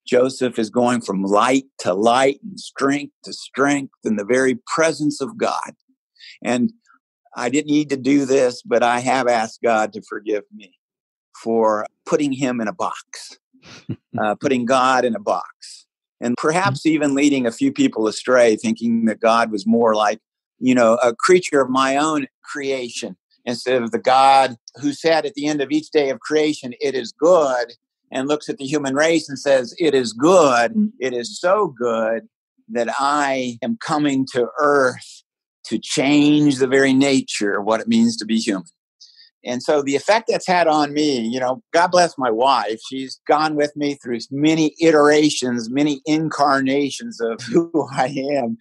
Joseph 0.08 0.58
is 0.58 0.70
going 0.70 1.02
from 1.02 1.22
light 1.22 1.64
to 1.80 1.92
light 1.92 2.40
and 2.42 2.58
strength 2.58 3.12
to 3.24 3.32
strength 3.32 3.94
in 4.04 4.16
the 4.16 4.24
very 4.24 4.58
presence 4.66 5.20
of 5.20 5.36
God. 5.36 5.74
And 6.42 6.72
I 7.36 7.50
didn't 7.50 7.70
need 7.70 7.90
to 7.90 7.96
do 7.96 8.24
this, 8.24 8.62
but 8.62 8.82
I 8.82 9.00
have 9.00 9.28
asked 9.28 9.60
God 9.62 9.92
to 9.92 10.02
forgive 10.02 10.44
me 10.54 10.74
for 11.42 11.86
putting 12.06 12.32
him 12.32 12.60
in 12.60 12.68
a 12.68 12.72
box, 12.72 13.38
uh, 14.20 14.34
putting 14.36 14.64
God 14.64 15.04
in 15.04 15.14
a 15.14 15.20
box, 15.20 15.86
and 16.20 16.36
perhaps 16.36 16.86
even 16.86 17.14
leading 17.14 17.46
a 17.46 17.52
few 17.52 17.70
people 17.72 18.08
astray, 18.08 18.56
thinking 18.56 19.04
that 19.04 19.20
God 19.20 19.52
was 19.52 19.66
more 19.66 19.94
like, 19.94 20.20
you 20.58 20.74
know, 20.74 20.94
a 21.02 21.14
creature 21.14 21.60
of 21.60 21.68
my 21.68 21.96
own 21.96 22.26
creation 22.42 23.16
instead 23.44 23.82
of 23.82 23.90
the 23.90 23.98
God 23.98 24.56
who 24.76 24.92
said 24.92 25.26
at 25.26 25.34
the 25.34 25.46
end 25.46 25.60
of 25.60 25.70
each 25.70 25.90
day 25.90 26.10
of 26.10 26.20
creation, 26.20 26.72
it 26.80 26.94
is 26.94 27.12
good 27.12 27.74
and 28.10 28.28
looks 28.28 28.48
at 28.48 28.58
the 28.58 28.66
human 28.66 28.94
race 28.94 29.28
and 29.28 29.38
says, 29.38 29.74
It 29.78 29.94
is 29.94 30.12
good. 30.12 30.72
Mm-hmm. 30.72 30.86
It 31.00 31.12
is 31.12 31.38
so 31.38 31.74
good 31.78 32.28
that 32.70 32.88
I 32.98 33.58
am 33.62 33.78
coming 33.78 34.26
to 34.32 34.48
earth 34.60 35.22
to 35.64 35.78
change 35.78 36.56
the 36.56 36.66
very 36.66 36.92
nature 36.92 37.58
of 37.58 37.64
what 37.64 37.80
it 37.80 37.88
means 37.88 38.16
to 38.16 38.24
be 38.24 38.38
human. 38.38 38.64
And 39.44 39.62
so 39.62 39.82
the 39.82 39.94
effect 39.94 40.28
that's 40.28 40.46
had 40.46 40.66
on 40.66 40.92
me, 40.92 41.20
you 41.20 41.38
know, 41.38 41.62
God 41.72 41.88
bless 41.88 42.18
my 42.18 42.30
wife. 42.30 42.80
She's 42.88 43.20
gone 43.28 43.54
with 43.54 43.74
me 43.76 43.94
through 43.94 44.18
many 44.30 44.74
iterations, 44.80 45.70
many 45.70 46.00
incarnations 46.06 47.20
of 47.20 47.40
who 47.52 47.88
I 47.92 48.06
am. 48.34 48.56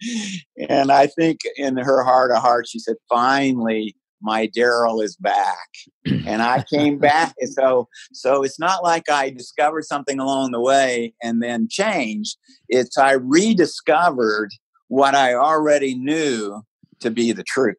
And 0.68 0.92
I 0.92 1.08
think 1.08 1.40
in 1.56 1.76
her 1.76 2.04
heart 2.04 2.30
of 2.30 2.38
hearts, 2.38 2.70
she 2.70 2.78
said, 2.78 2.96
finally, 3.08 3.96
my 4.20 4.48
Darryl 4.48 5.02
is 5.02 5.16
back. 5.16 5.68
And 6.26 6.42
I 6.42 6.64
came 6.72 6.98
back. 6.98 7.34
So 7.52 7.88
so 8.12 8.42
it's 8.42 8.58
not 8.58 8.82
like 8.82 9.10
I 9.10 9.30
discovered 9.30 9.84
something 9.84 10.18
along 10.18 10.52
the 10.52 10.60
way 10.60 11.14
and 11.22 11.42
then 11.42 11.68
changed. 11.70 12.36
It's 12.68 12.98
I 12.98 13.12
rediscovered 13.12 14.50
what 14.88 15.14
I 15.14 15.34
already 15.34 15.94
knew 15.94 16.62
to 17.00 17.10
be 17.10 17.32
the 17.32 17.44
truth. 17.44 17.76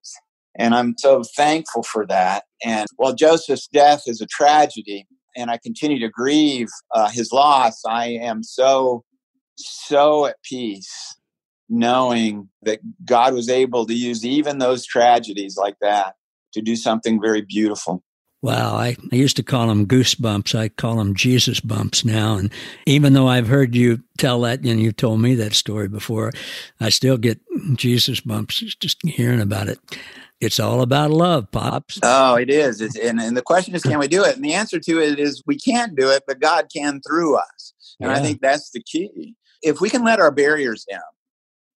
And 0.58 0.76
I'm 0.76 0.96
so 0.98 1.24
thankful 1.36 1.84
for 1.84 2.06
that. 2.08 2.44
And 2.64 2.88
while 2.98 3.16
Joseph's 3.16 3.68
death 3.68 4.04
is 4.08 4.22
a 4.22 4.26
tragedy, 4.26 5.08
and 5.38 5.50
I 5.50 5.58
continue 5.58 6.00
to 6.00 6.10
grieve 6.10 6.68
uh, 6.94 7.10
his 7.10 7.32
loss, 7.32 7.82
I 7.88 8.08
am 8.08 8.44
so, 8.44 9.04
so 9.56 10.26
at 10.26 10.36
peace 10.44 11.16
knowing 11.70 12.50
that 12.64 12.80
God 13.06 13.34
was 13.34 13.48
able 13.48 13.86
to 13.86 13.94
use 13.94 14.26
even 14.26 14.58
those 14.58 14.86
tragedies 14.86 15.56
like 15.56 15.76
that 15.82 16.16
to 16.54 16.62
do 16.62 16.76
something 16.76 17.22
very 17.22 17.42
beautiful. 17.42 18.04
Wow, 18.42 18.76
I, 18.76 18.96
I 19.12 19.16
used 19.16 19.36
to 19.36 19.44
call 19.44 19.68
them 19.68 19.86
goosebumps. 19.86 20.58
I 20.58 20.70
call 20.70 20.96
them 20.96 21.14
Jesus 21.14 21.60
bumps 21.60 22.06
now. 22.06 22.38
And 22.38 22.52
even 22.86 23.12
though 23.12 23.28
I've 23.28 23.50
heard 23.50 23.76
you 23.76 24.02
tell 24.18 24.40
that 24.42 24.64
and 24.64 24.80
you've 24.80 24.96
told 24.96 25.20
me 25.20 25.36
that 25.36 25.54
story 25.54 25.90
before, 25.90 26.32
I 26.80 26.88
still 26.88 27.18
get 27.18 27.42
Jesus 27.76 28.22
bumps 28.22 28.60
just 28.80 29.00
hearing 29.04 29.42
about 29.42 29.68
it. 29.68 29.80
It's 30.40 30.58
all 30.58 30.82
about 30.82 31.12
love, 31.12 31.52
Pops. 31.52 32.00
Oh, 32.02 32.36
it 32.36 32.50
is. 32.50 32.80
It's, 32.80 32.98
and, 32.98 33.20
and 33.20 33.36
the 33.36 33.42
question 33.42 33.76
is, 33.76 33.84
can 33.84 34.00
we 34.00 34.08
do 34.08 34.24
it? 34.24 34.38
And 34.38 34.46
the 34.46 34.54
answer 34.54 34.80
to 34.80 35.02
it 35.02 35.20
is 35.20 35.44
we 35.46 35.58
can't 35.58 35.98
do 35.98 36.10
it, 36.10 36.24
but 36.26 36.40
God 36.40 36.68
can 36.74 37.02
through 37.06 37.36
us. 37.36 37.74
And 38.00 38.10
yeah. 38.10 38.18
I 38.18 38.22
think 38.22 38.40
that's 38.40 38.72
the 38.72 38.82
key. 38.82 39.36
If 39.62 39.82
we 39.82 39.90
can 39.90 40.06
let 40.06 40.22
our 40.22 40.32
barriers 40.32 40.86
down, 40.90 41.02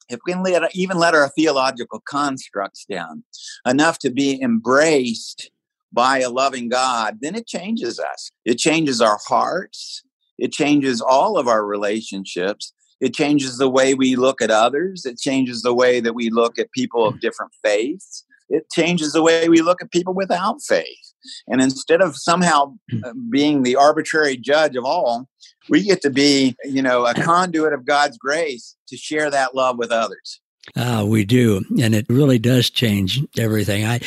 if 0.10 0.20
we 0.26 0.34
can 0.34 0.44
let, 0.44 0.76
even 0.76 0.98
let 0.98 1.16
our 1.16 1.30
theological 1.30 2.02
constructs 2.08 2.86
down 2.86 3.24
enough 3.66 4.00
to 4.00 4.10
be 4.10 4.42
embraced 4.42 5.52
by 5.92 6.20
a 6.20 6.30
loving 6.30 6.70
God, 6.70 7.20
then 7.22 7.36
it 7.36 7.48
changes 7.48 8.00
us. 8.00 8.32
It 8.46 8.58
changes 8.58 9.02
our 9.02 9.20
hearts. 9.28 10.04
It 10.38 10.52
changes 10.52 11.02
all 11.02 11.38
of 11.38 11.48
our 11.48 11.66
relationships. 11.66 12.74
It 13.02 13.14
changes 13.14 13.58
the 13.58 13.70
way 13.70 13.94
we 13.94 14.16
look 14.16 14.42
at 14.42 14.52
others. 14.52 15.06
It 15.06 15.20
changes 15.20 15.62
the 15.62 15.74
way 15.74 16.00
that 16.00 16.14
we 16.14 16.30
look 16.30 16.60
at 16.60 16.72
people 16.72 17.06
of 17.06 17.16
hmm. 17.16 17.20
different 17.20 17.52
faiths. 17.64 18.26
It 18.50 18.66
changes 18.72 19.14
the 19.14 19.22
way 19.22 19.48
we 19.48 19.62
look 19.62 19.82
at 19.82 19.92
people 19.92 20.14
without 20.14 20.62
faith. 20.62 21.09
And 21.48 21.62
instead 21.62 22.02
of 22.02 22.16
somehow 22.16 22.76
uh, 23.04 23.14
being 23.30 23.64
the 23.64 23.76
arbitrary 23.76 24.38
judge 24.38 24.76
of 24.76 24.86
all, 24.86 25.28
we 25.70 25.84
get 25.84 26.02
to 26.02 26.10
be, 26.10 26.56
you 26.64 26.82
know, 26.82 27.06
a 27.06 27.14
conduit 27.14 27.74
of 27.74 27.86
God's 27.86 28.18
grace 28.18 28.76
to 28.88 28.98
share 28.98 29.30
that 29.30 29.56
love 29.56 29.78
with 29.78 29.92
others. 29.92 30.42
Ah, 30.76 31.04
we 31.04 31.26
do, 31.26 31.64
and 31.82 31.96
it 31.96 32.06
really 32.10 32.38
does 32.38 32.70
change 32.70 33.22
everything. 33.38 33.86
I, 33.86 34.02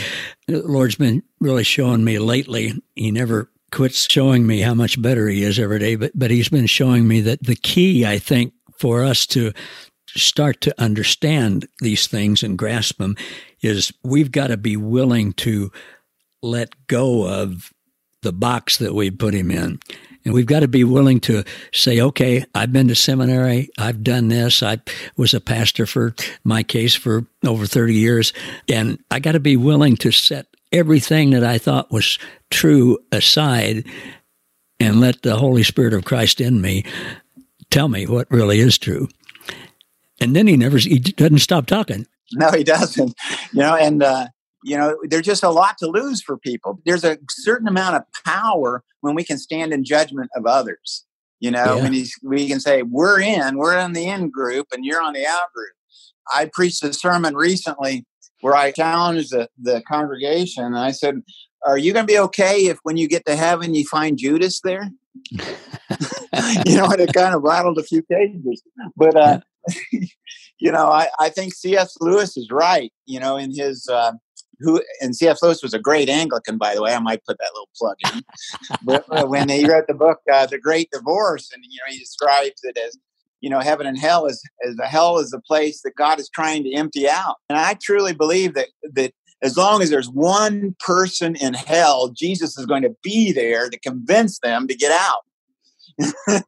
Lord's 0.49 0.95
been 0.95 1.23
really 1.41 1.65
showing 1.65 2.05
me 2.05 2.19
lately. 2.19 2.75
He 2.95 3.11
never 3.11 3.51
quits 3.73 4.07
showing 4.09 4.47
me 4.47 4.61
how 4.61 4.75
much 4.75 5.01
better 5.01 5.29
he 5.29 5.43
is 5.43 5.59
every 5.59 5.79
day, 5.79 5.97
but 5.97 6.13
but 6.15 6.31
he's 6.31 6.49
been 6.49 6.67
showing 6.67 7.09
me 7.09 7.21
that 7.23 7.43
the 7.43 7.57
key, 7.57 8.07
I 8.07 8.19
think, 8.19 8.53
for 8.79 9.03
us 9.03 9.27
to 9.29 9.53
start 10.09 10.61
to 10.61 10.81
understand 10.81 11.67
these 11.81 12.07
things 12.07 12.43
and 12.43 12.59
grasp 12.59 12.99
them 12.99 13.17
is 13.63 13.93
we've 14.03 14.31
got 14.31 14.49
to 14.49 14.57
be 14.57 14.77
willing 14.77 15.33
to 15.33 15.73
let 16.43 16.75
go 16.87 17.27
of 17.27 17.73
the 18.23 18.33
box 18.33 18.79
that 18.79 18.95
we 18.95 19.11
put 19.11 19.35
him 19.35 19.51
in 19.51 19.81
and 20.25 20.35
we've 20.35 20.47
got 20.47 20.61
to 20.61 20.69
be 20.69 20.85
willing 20.85 21.21
to 21.21 21.45
say, 21.73 22.01
okay, 22.01 22.45
I've 22.55 22.73
been 22.73 22.89
to 22.89 22.95
seminary. 22.95 23.71
I've 23.79 24.05
done 24.05 24.29
this. 24.29 24.63
I 24.63 24.79
was 25.17 25.35
a 25.35 25.41
pastor 25.41 25.87
for 25.87 26.15
my 26.45 26.63
case 26.63 26.95
for 26.95 27.27
over 27.45 27.67
30 27.67 27.95
years. 27.95 28.33
And 28.69 28.99
I 29.11 29.19
got 29.19 29.33
to 29.33 29.41
be 29.41 29.57
willing 29.57 29.97
to 29.99 30.13
set 30.13 30.47
everything 30.71 31.31
that 31.31 31.45
I 31.45 31.59
thought 31.59 31.91
was 31.91 32.19
true 32.51 32.99
aside 33.11 33.85
and 34.79 35.01
let 35.01 35.23
the 35.23 35.37
Holy 35.37 35.63
Spirit 35.63 35.95
of 35.95 36.05
Christ 36.05 36.41
in 36.41 36.61
me 36.61 36.85
tell 37.71 37.89
me 37.89 38.07
what 38.07 38.31
really 38.31 38.61
is 38.61 38.79
true. 38.79 39.09
And 40.21 40.37
then 40.37 40.47
he 40.47 40.57
never, 40.57 40.79
he 40.79 40.99
doesn't 40.99 41.39
stop 41.39 41.67
talking. 41.67 42.07
No, 42.33 42.51
he 42.53 42.63
doesn't. 42.63 43.15
You 43.53 43.61
know, 43.61 43.75
and, 43.75 44.03
uh, 44.03 44.29
you 44.65 44.77
know, 44.77 44.97
there's 45.05 45.27
just 45.27 45.43
a 45.43 45.51
lot 45.51 45.79
to 45.79 45.87
lose 45.87 46.23
for 46.23 46.39
people. 46.39 46.81
There's 46.85 47.05
a 47.05 47.19
certain 47.31 47.69
amount 47.69 47.97
of 47.97 48.03
power 48.25 48.85
when 49.01 49.15
we 49.15 49.25
can 49.25 49.39
stand 49.39 49.73
in 49.73 49.85
judgment 49.85 50.31
of 50.37 50.47
others. 50.47 51.05
You 51.41 51.51
know, 51.51 51.77
yeah. 51.77 51.83
when 51.83 51.93
he's, 51.93 52.15
we 52.23 52.47
can 52.47 52.61
say, 52.61 52.83
we're 52.83 53.21
in, 53.21 53.59
we're 53.59 53.77
in 53.77 53.93
the 53.93 54.07
in 54.07 54.31
group 54.31 54.69
and 54.73 54.85
you're 54.85 55.03
on 55.03 55.15
the 55.15 55.27
out 55.27 55.53
group. 55.53 55.73
I 56.33 56.49
preached 56.53 56.85
a 56.85 56.93
sermon 56.93 57.35
recently 57.35 58.07
where 58.43 58.55
I 58.55 58.71
challenged 58.71 59.33
the, 59.33 59.49
the 59.61 59.83
congregation 59.83 60.65
and 60.65 60.79
I 60.79 60.93
said, 60.93 61.21
Are 61.67 61.79
you 61.79 61.93
going 61.93 62.07
to 62.07 62.13
be 62.13 62.19
okay 62.21 62.67
if 62.67 62.79
when 62.85 62.97
you 62.97 63.09
get 63.09 63.27
to 63.27 63.35
heaven 63.35 63.75
you 63.75 63.85
find 63.87 64.17
Judas 64.17 64.61
there? 64.61 64.89
you 65.31 66.77
know, 66.77 66.87
and 66.87 67.01
it 67.01 67.13
kind 67.13 67.35
of 67.35 67.43
rattled 67.43 67.79
a 67.79 67.83
few 67.83 68.03
cages. 68.03 68.63
But, 68.97 69.17
uh, 69.17 69.41
you 70.59 70.71
know, 70.71 70.87
I, 70.87 71.09
I 71.19 71.29
think 71.29 71.55
C.S. 71.55 71.97
Lewis 72.01 72.37
is 72.37 72.51
right, 72.51 72.93
you 73.07 73.19
know, 73.19 73.37
in 73.37 73.53
his 73.53 73.89
uh, 73.89 74.13
who 74.63 74.83
and 75.01 75.15
C.S. 75.15 75.43
Lewis 75.43 75.63
was 75.63 75.75
a 75.75 75.79
great 75.79 76.09
Anglican, 76.09 76.59
by 76.59 76.75
the 76.75 76.83
way. 76.83 76.95
I 76.95 77.01
might 77.01 77.25
put 77.25 77.39
that 77.39 77.51
little 77.53 77.69
plug 77.77 77.97
in. 78.13 78.23
but 78.83 79.05
uh, 79.11 79.27
when 79.27 79.49
he 79.49 79.67
wrote 79.67 79.87
the 79.87 79.95
book, 79.95 80.19
uh, 80.33 80.47
The 80.47 80.59
Great 80.59 80.91
Divorce, 80.93 81.51
and 81.53 81.65
you 81.69 81.79
know 81.79 81.93
he 81.93 81.99
describes 81.99 82.61
it 82.63 82.79
as 82.79 82.97
you 83.41 83.51
know 83.51 83.61
heaven 83.61 83.87
and 83.87 83.99
hell 83.99 84.27
is 84.27 84.43
as 84.67 84.79
a 84.79 84.87
hell 84.87 85.19
is 85.19 85.31
the 85.31 85.41
place 85.41 85.83
that 85.83 85.97
God 85.97 86.19
is 86.19 86.29
trying 86.29 86.65
to 86.65 86.73
empty 86.73 87.09
out. 87.09 87.37
And 87.49 87.59
I 87.59 87.77
truly 87.83 88.15
believe 88.15 88.55
that 88.55 88.69
that 88.95 89.13
as 89.43 89.57
long 89.57 89.83
as 89.83 89.91
there's 89.91 90.09
one 90.09 90.77
person 90.79 91.35
in 91.37 91.55
hell, 91.55 92.09
Jesus 92.09 92.57
is 92.57 92.67
going 92.67 92.83
to 92.83 92.95
be 93.03 93.33
there 93.33 93.69
to 93.69 93.79
convince 93.79 94.39
them 94.39 94.69
to 94.69 94.75
get 94.75 94.93
out 94.93 95.23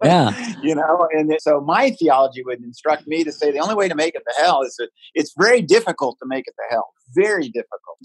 yeah. 0.03 0.54
you 0.65 0.75
know, 0.75 1.09
and 1.13 1.33
so 1.41 1.61
my 1.61 1.91
theology 1.91 2.43
would 2.45 2.63
instruct 2.63 3.07
me 3.07 3.25
to 3.25 3.33
say 3.33 3.51
the 3.51 3.59
only 3.59 3.75
way 3.75 3.89
to 3.89 3.95
make 3.95 4.15
it 4.15 4.23
to 4.27 4.43
hell 4.43 4.63
is 4.63 4.77
that 4.77 4.89
it's 5.15 5.33
very 5.39 5.61
difficult 5.61 6.19
to 6.21 6.27
make 6.27 6.47
it 6.47 6.55
to 6.57 6.63
hell, 6.71 6.93
very 7.15 7.49
difficult. 7.49 7.99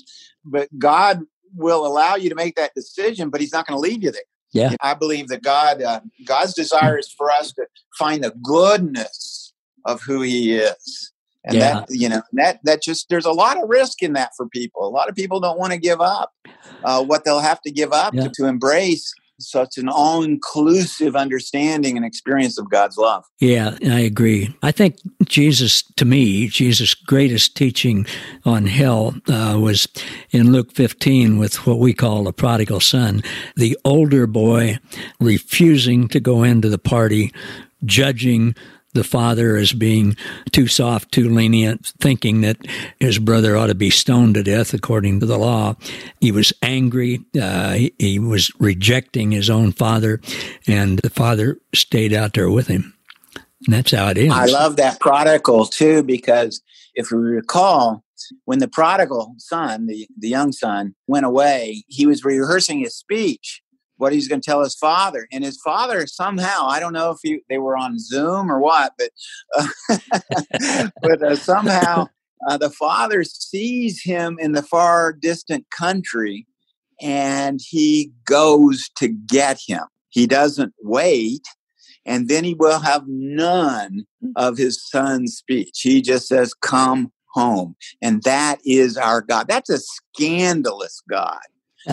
But 0.44 0.68
God 0.78 1.22
will 1.56 1.86
allow 1.86 2.16
you 2.16 2.30
to 2.30 2.36
make 2.36 2.56
that 2.56 2.74
decision, 2.76 3.30
but 3.30 3.42
He's 3.42 3.54
not 3.54 3.66
going 3.66 3.78
to 3.78 3.82
leave 3.82 4.04
you 4.04 4.12
there. 4.12 4.22
Yeah, 4.52 4.74
I 4.82 4.96
believe 4.96 5.28
that 5.28 5.44
God, 5.44 5.82
uh, 5.82 6.02
God's 6.26 6.56
desire 6.56 6.98
is 6.98 7.14
for 7.16 7.30
us 7.30 7.54
to 7.54 7.68
find 7.98 8.24
the 8.24 8.34
goodness 8.44 9.54
of 9.86 10.02
who 10.02 10.22
He 10.22 10.54
is, 10.56 11.12
and 11.46 11.56
yeah. 11.56 11.74
that 11.74 11.88
you 11.90 12.10
know 12.10 12.24
that 12.34 12.60
that 12.64 12.82
just 12.82 13.10
there's 13.10 13.26
a 13.26 13.32
lot 13.32 13.62
of 13.62 13.70
risk 13.70 14.02
in 14.02 14.14
that 14.14 14.32
for 14.36 14.48
people. 14.50 14.88
A 14.88 14.90
lot 14.90 15.08
of 15.08 15.16
people 15.16 15.40
don't 15.40 15.60
want 15.60 15.74
to 15.74 15.80
give 15.80 16.02
up 16.02 16.32
uh, 16.84 17.04
what 17.04 17.26
they'll 17.26 17.40
have 17.40 17.62
to 17.62 17.72
give 17.72 17.94
up 17.94 18.14
yeah. 18.16 18.24
to, 18.24 18.32
to 18.36 18.46
embrace 18.48 19.14
such 19.40 19.78
an 19.78 19.90
all 19.90 20.24
inclusive 20.24 21.16
understanding 21.16 21.98
and 21.98 22.06
experience 22.06 22.58
of 22.58 22.70
God's 22.70 22.98
love. 22.98 23.26
Yeah, 23.40 23.78
I 23.84 24.00
agree. 24.00 24.54
I 24.62 24.72
think 24.72 24.98
Jesus, 25.26 25.82
to 25.98 26.06
me, 26.06 26.48
Jesus' 26.48 26.94
greatest 26.94 27.56
teaching 27.56 28.06
on 28.46 28.66
hell 28.66 29.16
uh, 29.28 29.58
was 29.60 29.88
in 30.32 30.52
Luke 30.52 30.72
15 30.74 31.38
with 31.38 31.66
what 31.66 31.80
we 31.80 31.94
call 31.94 32.24
the 32.24 32.34
prodigal 32.34 32.80
son, 32.80 33.24
the 33.56 33.78
older 33.86 34.28
boy 34.28 34.80
refusing 35.20 36.08
to 36.10 36.20
go 36.20 36.44
into 36.44 36.70
the 36.70 36.78
party, 36.78 37.34
judging 37.86 38.56
the 38.94 39.04
father 39.04 39.56
as 39.56 39.74
being 39.74 40.16
too 40.52 40.68
soft, 40.68 41.12
too 41.12 41.30
lenient, 41.30 41.94
thinking 42.00 42.42
that 42.42 42.58
his 43.00 43.20
brother 43.20 43.56
ought 43.56 43.68
to 43.68 43.76
be 43.76 43.90
stoned 43.90 44.36
to 44.36 44.44
death 44.44 44.74
according 44.74 45.20
to 45.20 45.26
the 45.26 45.38
law. 45.38 45.76
He 46.20 46.32
was 46.32 46.54
angry. 46.62 47.24
Uh, 47.40 47.74
he, 47.74 47.94
he 48.00 48.20
was 48.20 48.52
rejecting 48.60 49.32
his 49.32 49.50
own 49.50 49.72
father, 49.72 50.20
and 50.68 51.00
the 51.00 51.10
father 51.10 51.60
stayed 51.74 52.14
out 52.14 52.34
there 52.34 52.50
with 52.50 52.68
him. 52.68 52.96
And 53.66 53.76
that's 53.76 53.92
how 53.92 54.10
it 54.10 54.18
is. 54.18 54.32
I 54.32 54.46
love 54.46 54.78
that 54.78 55.00
prodigal 55.00 55.66
too, 55.66 56.02
because 56.04 56.62
if 56.96 57.12
we 57.12 57.18
recall, 57.18 58.04
when 58.46 58.60
the 58.60 58.68
prodigal 58.68 59.36
son, 59.38 59.88
the, 59.88 60.08
the 60.18 60.30
young 60.30 60.52
son, 60.52 60.96
went 61.08 61.26
away, 61.26 61.84
he 61.88 62.06
was 62.06 62.24
rehearsing 62.24 62.80
his 62.80 62.96
speech 62.96 63.62
what 64.00 64.14
he's 64.14 64.28
going 64.28 64.42
to 64.42 64.50
tell 64.50 64.64
his 64.64 64.76
father. 64.76 65.28
And 65.32 65.44
his 65.44 65.60
father 65.62 66.08
somehow, 66.08 66.68
I 66.68 66.80
don't 66.80 66.94
know 66.94 67.12
if 67.12 67.18
he, 67.22 67.42
they 67.50 67.58
were 67.58 67.78
on 67.78 68.00
Zoom 68.00 68.50
or 68.50 68.60
what, 68.60 68.94
but 68.98 69.10
uh, 69.58 70.88
but 71.02 71.22
uh, 71.22 71.36
somehow 71.36 72.08
uh, 72.48 72.58
the 72.58 72.70
father 72.70 73.24
sees 73.26 74.02
him 74.02 74.38
in 74.40 74.54
the 74.54 74.64
far 74.64 75.12
distant 75.12 75.70
country, 75.70 76.48
and 77.02 77.60
he 77.62 78.12
goes 78.26 78.90
to 78.96 79.10
get 79.10 79.60
him. 79.68 79.84
He 80.10 80.26
doesn't 80.26 80.74
wait. 80.82 81.46
And 82.06 82.30
then 82.30 82.46
he 82.46 82.54
will 82.54 82.80
have 82.80 83.04
none 83.06 84.06
of 84.38 84.58
his 84.58 84.82
son's 84.90 85.36
speech. 85.36 85.82
He 85.82 86.02
just 86.02 86.28
says, 86.28 86.54
Come 86.54 87.12
home. 87.34 87.76
And 88.02 88.24
that 88.24 88.60
is 88.66 88.98
our 88.98 89.22
God. 89.22 89.48
That's 89.48 89.70
a 89.70 89.78
scandalous 89.78 91.04
God 91.10 91.42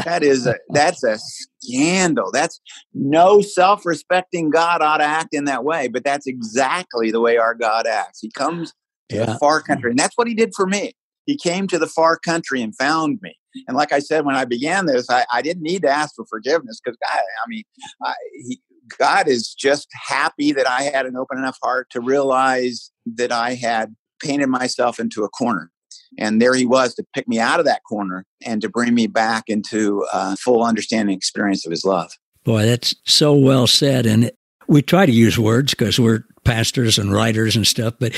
that 0.05 0.23
is 0.23 0.47
a 0.47 0.57
that's 0.71 1.03
a 1.03 1.19
scandal. 1.19 2.31
That's 2.33 2.61
no 2.95 3.41
self-respecting 3.41 4.51
God 4.51 4.83
ought 4.83 4.99
to 4.99 5.05
act 5.05 5.35
in 5.35 5.45
that 5.47 5.65
way, 5.65 5.89
but 5.89 6.05
that's 6.05 6.27
exactly 6.27 7.11
the 7.11 7.21
way 7.21 7.37
our 7.37 7.55
God 7.55 7.87
acts. 7.87 8.21
He 8.21 8.31
comes 8.31 8.73
to 9.09 9.17
yeah. 9.17 9.27
the 9.27 9.39
far 9.39 9.61
country, 9.63 9.91
and 9.91 9.99
that's 9.99 10.17
what 10.17 10.29
he 10.29 10.35
did 10.35 10.53
for 10.55 10.67
me. 10.67 10.93
He 11.27 11.37
came 11.37 11.67
to 11.69 11.79
the 11.79 11.89
far 11.89 12.19
country 12.19 12.63
and 12.63 12.75
found 12.77 13.19
me. 13.21 13.35
And 13.67 13.77
like 13.77 13.93
I 13.93 13.99
said 13.99 14.25
when 14.25 14.37
I 14.37 14.45
began 14.45 14.87
this, 14.87 15.11
I, 15.11 15.25
I 15.33 15.43
didn't 15.43 15.63
need 15.63 15.83
to 15.83 15.89
ask 15.89 16.15
for 16.15 16.25
forgiveness 16.27 16.81
because 16.83 16.97
God, 17.05 17.19
I 17.19 17.49
mean, 17.49 17.65
I, 18.03 18.15
he, 18.49 18.61
God 18.99 19.27
is 19.27 19.55
just 19.55 19.89
happy 19.93 20.53
that 20.53 20.69
I 20.69 20.83
had 20.83 21.07
an 21.07 21.17
open 21.17 21.39
enough 21.39 21.59
heart 21.63 21.89
to 21.91 22.01
realize 22.01 22.91
that 23.07 23.33
I 23.33 23.55
had 23.55 23.97
painted 24.23 24.49
myself 24.49 25.01
into 25.01 25.25
a 25.25 25.29
corner. 25.29 25.71
And 26.19 26.41
there 26.41 26.55
he 26.55 26.67
was 26.67 26.95
to 26.95 27.05
pick 27.15 27.29
me 27.29 27.39
out 27.39 27.61
of 27.61 27.67
that 27.67 27.83
corner 27.85 28.25
and 28.45 28.61
to 28.63 28.69
bring 28.69 28.95
me 28.95 29.07
back 29.07 29.45
into 29.49 30.07
a 30.13 30.37
full 30.37 30.65
understanding 30.65 31.17
experience 31.17 31.67
of 31.67 31.71
his 31.71 31.85
love. 31.85 32.11
Boy, 32.45 32.65
that's 32.65 32.95
so 33.05 33.35
well 33.35 33.67
said. 33.67 34.07
And 34.07 34.31
we 34.69 34.83
try 34.83 35.07
to 35.07 35.13
use 35.13 35.39
words 35.39 35.73
because 35.73 35.99
we're 35.99 36.25
pastors 36.45 36.97
and 36.99 37.13
writers 37.13 37.57
and 37.57 37.67
stuff, 37.67 37.95
but 37.99 38.13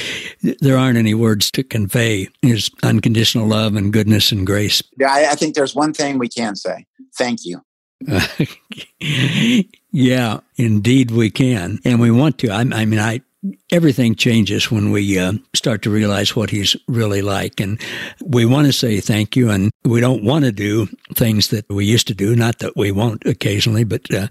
there 0.61 0.77
aren't 0.77 0.99
any 0.99 1.15
words 1.15 1.51
to 1.53 1.63
convey 1.63 2.29
his 2.43 2.71
unconditional 2.83 3.47
love 3.47 3.75
and 3.75 3.93
goodness 3.93 4.31
and 4.31 4.47
grace. 4.47 4.83
Yeah, 4.99 5.11
I, 5.11 5.31
I 5.31 5.35
think 5.35 5.55
there's 5.55 5.75
one 5.75 5.95
thing 5.95 6.19
we 6.19 6.29
can 6.29 6.55
say 6.55 6.85
thank 7.17 7.41
you. 7.45 7.63
yeah, 9.91 10.41
indeed 10.57 11.11
we 11.11 11.31
can. 11.31 11.81
And 11.85 12.01
we 12.01 12.11
want 12.11 12.39
to. 12.39 12.51
I, 12.51 12.61
I 12.61 12.85
mean, 12.85 13.01
I 13.01 13.23
everything 13.71 14.15
changes 14.15 14.71
when 14.71 14.91
we 14.91 15.19
uh, 15.19 15.33
start 15.55 15.83
to 15.83 15.91
realize 15.91 16.35
what 16.35 16.51
he's 16.51 16.77
really 16.89 17.23
like. 17.23 17.61
And 17.61 17.81
we 18.25 18.45
want 18.45 18.67
to 18.67 18.73
say 18.73 19.01
thank 19.01 19.37
you, 19.37 19.51
and 19.51 19.71
we 19.85 20.01
don't 20.01 20.25
want 20.25 20.45
to 20.45 20.53
do 20.53 20.89
things 21.15 21.49
that 21.49 21.69
we 21.69 21.85
used 21.85 22.07
to 22.09 22.15
do. 22.15 22.35
Not 22.35 22.59
that 22.59 22.77
we 22.77 22.91
won't 22.91 23.25
occasionally, 23.27 23.85
but 23.85 24.13
uh, 24.13 24.29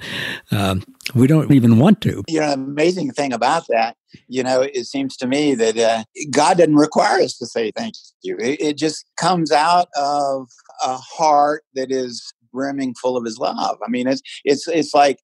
uh, 0.52 0.76
we 1.16 1.28
don't 1.28 1.52
even 1.52 1.80
want 1.80 2.02
to. 2.02 2.24
You 2.28 2.42
know, 2.42 2.54
amazing 2.54 3.12
thing 3.12 3.34
about 3.34 3.66
that, 3.70 3.96
you 4.28 4.44
know, 4.44 4.62
it 4.62 4.86
seems 4.86 5.16
to 5.18 5.28
me 5.28 5.56
that 5.56 5.78
uh, 5.78 6.04
God 6.32 6.58
doesn't 6.58 6.76
require 6.76 7.22
us 7.22 7.38
to 7.38 7.46
say 7.46 7.72
thank 7.72 7.96
you. 8.24 8.38
It, 8.38 8.62
it 8.62 8.78
just 8.78 9.06
comes 9.18 9.52
out 9.52 9.88
of 9.96 10.50
a 10.84 10.98
heart 10.98 11.64
that 11.76 11.92
is 11.92 12.34
brimming 12.52 12.94
full 12.96 13.18
of 13.18 13.26
His 13.26 13.38
love. 13.38 13.78
I 13.86 13.90
mean, 13.90 14.08
it's 14.08 14.22
it's 14.44 14.68
it's 14.68 14.94
like 14.94 15.20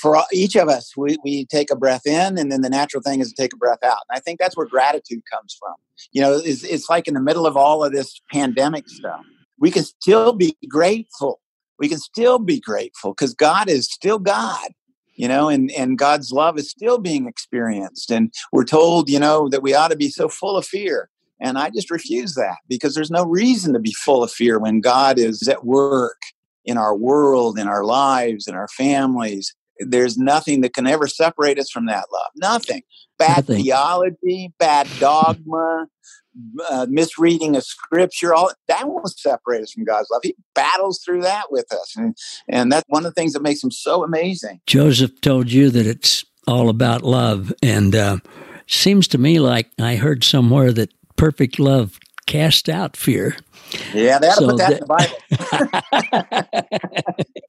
for 0.00 0.22
each 0.32 0.56
of 0.56 0.68
us, 0.68 0.96
we, 0.96 1.16
we 1.24 1.44
take 1.46 1.70
a 1.70 1.76
breath 1.76 2.06
in, 2.06 2.38
and 2.38 2.50
then 2.50 2.62
the 2.62 2.70
natural 2.70 3.02
thing 3.02 3.20
is 3.20 3.32
to 3.32 3.42
take 3.42 3.52
a 3.52 3.56
breath 3.56 3.82
out. 3.84 3.98
And 4.08 4.16
I 4.16 4.20
think 4.20 4.38
that's 4.38 4.56
where 4.56 4.66
gratitude 4.66 5.22
comes 5.30 5.56
from. 5.58 5.74
You 6.12 6.22
know, 6.22 6.40
it's, 6.42 6.64
it's 6.64 6.88
like 6.88 7.06
in 7.06 7.14
the 7.14 7.20
middle 7.20 7.46
of 7.46 7.56
all 7.56 7.84
of 7.84 7.92
this 7.92 8.20
pandemic 8.32 8.88
stuff, 8.88 9.20
we 9.58 9.70
can 9.70 9.84
still 9.84 10.32
be 10.32 10.56
grateful. 10.68 11.40
We 11.78 11.88
can 11.88 11.98
still 11.98 12.38
be 12.38 12.60
grateful 12.60 13.12
because 13.12 13.34
God 13.34 13.68
is 13.68 13.90
still 13.90 14.18
God, 14.18 14.68
you 15.16 15.28
know, 15.28 15.48
and, 15.48 15.70
and 15.72 15.98
God's 15.98 16.32
love 16.32 16.58
is 16.58 16.70
still 16.70 16.98
being 16.98 17.26
experienced. 17.26 18.10
And 18.10 18.32
we're 18.52 18.64
told, 18.64 19.10
you 19.10 19.18
know, 19.18 19.48
that 19.48 19.62
we 19.62 19.74
ought 19.74 19.90
to 19.90 19.96
be 19.96 20.08
so 20.08 20.28
full 20.28 20.56
of 20.56 20.66
fear. 20.66 21.10
And 21.40 21.58
I 21.58 21.70
just 21.70 21.90
refuse 21.90 22.34
that 22.34 22.56
because 22.68 22.94
there's 22.94 23.10
no 23.10 23.24
reason 23.24 23.74
to 23.74 23.80
be 23.80 23.92
full 23.92 24.22
of 24.22 24.30
fear 24.30 24.58
when 24.58 24.80
God 24.80 25.18
is 25.18 25.46
at 25.48 25.64
work 25.64 26.20
in 26.64 26.78
our 26.78 26.96
world, 26.96 27.58
in 27.58 27.68
our 27.68 27.84
lives, 27.84 28.46
in 28.46 28.54
our 28.54 28.68
families 28.68 29.52
there's 29.78 30.16
nothing 30.16 30.60
that 30.62 30.74
can 30.74 30.86
ever 30.86 31.06
separate 31.06 31.58
us 31.58 31.70
from 31.70 31.86
that 31.86 32.06
love. 32.12 32.30
Nothing. 32.36 32.82
Bad 33.18 33.48
nothing. 33.48 33.62
theology, 33.62 34.52
bad 34.58 34.88
dogma, 34.98 35.86
uh, 36.70 36.86
misreading 36.88 37.56
of 37.56 37.64
scripture, 37.64 38.34
all 38.34 38.50
that 38.68 38.88
won't 38.88 39.08
separate 39.18 39.62
us 39.62 39.72
from 39.72 39.84
God's 39.84 40.08
love. 40.10 40.22
He 40.24 40.34
battles 40.54 41.00
through 41.04 41.22
that 41.22 41.50
with 41.50 41.72
us. 41.72 41.94
And, 41.96 42.16
and 42.48 42.72
that's 42.72 42.84
one 42.88 43.04
of 43.06 43.14
the 43.14 43.20
things 43.20 43.32
that 43.34 43.42
makes 43.42 43.62
him 43.62 43.70
so 43.70 44.04
amazing. 44.04 44.60
Joseph 44.66 45.20
told 45.20 45.50
you 45.50 45.70
that 45.70 45.86
it's 45.86 46.24
all 46.46 46.68
about 46.68 47.02
love. 47.02 47.52
And 47.62 47.94
uh, 47.94 48.18
seems 48.66 49.08
to 49.08 49.18
me 49.18 49.38
like 49.38 49.70
I 49.78 49.96
heard 49.96 50.24
somewhere 50.24 50.72
that 50.72 50.92
perfect 51.16 51.58
love 51.58 51.98
cast 52.26 52.68
out 52.68 52.96
fear. 52.96 53.36
Yeah, 53.92 54.18
they 54.18 54.28
ought 54.28 54.34
so 54.34 54.46
to 54.46 54.52
put 54.52 54.58
that, 54.58 54.70
that 54.70 54.80
in 54.80 54.80
the 54.80 55.72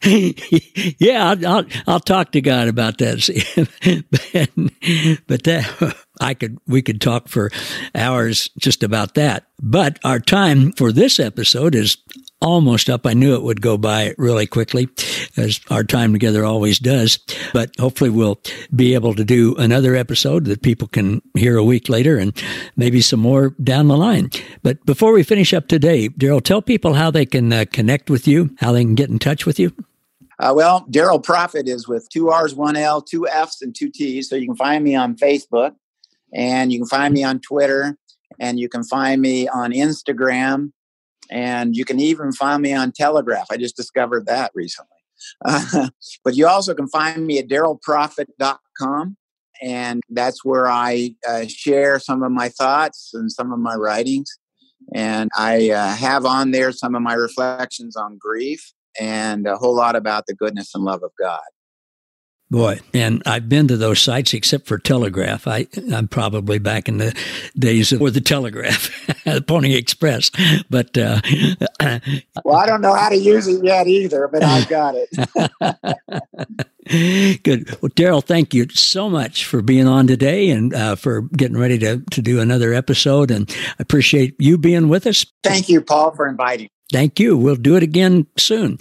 Bible. 0.03 0.95
yeah, 0.99 1.29
I'll, 1.29 1.47
I'll, 1.47 1.65
I'll 1.87 1.99
talk 1.99 2.31
to 2.33 2.41
God 2.41 2.67
about 2.67 2.97
that. 2.99 3.17
but, 4.11 5.27
but 5.27 5.43
that 5.43 5.95
I 6.19 6.33
could 6.33 6.57
we 6.67 6.81
could 6.81 7.01
talk 7.01 7.27
for 7.27 7.51
hours 7.93 8.49
just 8.57 8.83
about 8.83 9.15
that. 9.15 9.47
But 9.61 9.99
our 10.03 10.19
time 10.19 10.71
for 10.73 10.91
this 10.91 11.19
episode 11.19 11.75
is 11.75 11.97
almost 12.41 12.89
up. 12.89 13.05
I 13.05 13.13
knew 13.13 13.35
it 13.35 13.43
would 13.43 13.61
go 13.61 13.77
by 13.77 14.13
really 14.17 14.47
quickly, 14.47 14.89
as 15.37 15.59
our 15.69 15.83
time 15.83 16.13
together 16.13 16.45
always 16.45 16.79
does. 16.79 17.19
But 17.53 17.71
hopefully, 17.79 18.09
we'll 18.09 18.39
be 18.75 18.93
able 18.93 19.13
to 19.15 19.23
do 19.23 19.55
another 19.55 19.95
episode 19.95 20.45
that 20.45 20.61
people 20.61 20.87
can 20.87 21.21
hear 21.35 21.57
a 21.57 21.63
week 21.63 21.89
later 21.89 22.17
and 22.17 22.33
maybe 22.75 23.01
some 23.01 23.19
more 23.19 23.49
down 23.63 23.87
the 23.87 23.97
line. 23.97 24.29
But 24.63 24.85
before 24.85 25.13
we 25.13 25.23
finish 25.23 25.53
up 25.53 25.67
today, 25.67 26.09
Darryl, 26.09 26.43
tell 26.43 26.61
people 26.61 26.93
how 26.93 27.11
they 27.11 27.25
can 27.25 27.51
uh, 27.51 27.65
connect 27.71 28.09
with 28.09 28.27
you, 28.27 28.55
how 28.59 28.71
they 28.71 28.83
can 28.83 28.95
get 28.95 29.09
in 29.09 29.19
touch 29.19 29.45
with 29.45 29.59
you. 29.59 29.71
Uh, 30.39 30.53
well, 30.55 30.85
Darryl 30.89 31.23
Proffitt 31.23 31.67
is 31.67 31.87
with 31.87 32.09
two 32.09 32.29
R's, 32.29 32.53
one 32.53 32.75
L, 32.75 33.01
two 33.01 33.27
F's, 33.27 33.61
and 33.61 33.73
two 33.73 33.89
T's. 33.89 34.29
So 34.29 34.35
you 34.35 34.47
can 34.47 34.55
find 34.55 34.83
me 34.83 34.95
on 34.95 35.15
Facebook 35.15 35.75
and 36.33 36.71
you 36.71 36.79
can 36.79 36.87
find 36.87 37.13
me 37.13 37.23
on 37.23 37.39
Twitter 37.39 37.97
and 38.39 38.59
you 38.59 38.67
can 38.67 38.83
find 38.83 39.21
me 39.21 39.47
on 39.47 39.71
Instagram 39.71 40.71
and 41.29 41.75
you 41.75 41.85
can 41.85 41.99
even 41.99 42.31
find 42.31 42.61
me 42.61 42.73
on 42.73 42.91
Telegraph. 42.91 43.47
I 43.49 43.57
just 43.57 43.77
discovered 43.77 44.25
that 44.25 44.51
recently. 44.53 44.94
Uh, 45.43 45.89
but 46.23 46.35
you 46.35 46.47
also 46.47 46.73
can 46.73 46.87
find 46.87 47.25
me 47.25 47.39
at 47.39 47.47
darrylproffitt.com. 47.47 49.17
And 49.61 50.01
that's 50.09 50.43
where 50.43 50.67
I 50.67 51.15
uh, 51.27 51.45
share 51.47 51.99
some 51.99 52.23
of 52.23 52.31
my 52.31 52.49
thoughts 52.49 53.11
and 53.13 53.31
some 53.31 53.53
of 53.53 53.59
my 53.59 53.75
writings. 53.75 54.29
And 54.93 55.29
I 55.35 55.69
uh, 55.69 55.95
have 55.95 56.25
on 56.25 56.51
there 56.51 56.71
some 56.71 56.93
of 56.93 57.01
my 57.01 57.13
reflections 57.13 57.95
on 57.95 58.17
grief 58.19 58.73
and 58.99 59.47
a 59.47 59.57
whole 59.57 59.75
lot 59.75 59.95
about 59.95 60.25
the 60.27 60.35
goodness 60.35 60.75
and 60.75 60.83
love 60.83 61.03
of 61.03 61.11
God. 61.19 61.41
Boy, 62.51 62.79
and 62.93 63.23
I've 63.25 63.49
been 63.49 63.67
to 63.69 63.77
those 63.77 63.99
sites 63.99 64.33
except 64.33 64.67
for 64.67 64.77
Telegraph. 64.77 65.47
I, 65.47 65.65
I'm 65.91 66.07
probably 66.07 66.59
back 66.59 66.87
in 66.87 66.99
the 66.99 67.17
days 67.57 67.91
of 67.91 67.99
the 68.13 68.21
Telegraph, 68.21 68.91
the 69.25 69.41
Pony 69.41 69.73
Express. 69.73 70.29
But 70.69 70.95
uh, 70.95 71.21
well, 72.43 72.57
I 72.57 72.67
don't 72.67 72.81
know 72.81 72.93
how 72.93 73.09
to 73.09 73.17
use 73.17 73.47
it 73.47 73.63
yet 73.63 73.87
either, 73.87 74.27
but 74.27 74.43
I've 74.43 74.69
got 74.69 74.93
it. 74.95 75.09
Good. 77.43 77.67
Well, 77.81 77.89
Darryl, 77.89 78.23
thank 78.23 78.53
you 78.53 78.67
so 78.69 79.09
much 79.09 79.45
for 79.45 79.63
being 79.63 79.87
on 79.87 80.05
today 80.05 80.51
and 80.51 80.71
uh, 80.71 80.95
for 80.95 81.21
getting 81.21 81.57
ready 81.57 81.79
to, 81.79 82.03
to 82.11 82.21
do 82.21 82.39
another 82.39 82.73
episode. 82.73 83.31
And 83.31 83.49
I 83.49 83.75
appreciate 83.79 84.35
you 84.37 84.59
being 84.59 84.87
with 84.87 85.07
us. 85.07 85.25
Thank 85.43 85.67
you, 85.67 85.81
Paul, 85.81 86.11
for 86.15 86.27
inviting. 86.27 86.69
Thank 86.91 87.19
you. 87.19 87.35
We'll 87.35 87.55
do 87.55 87.75
it 87.75 87.83
again 87.83 88.27
soon. 88.37 88.77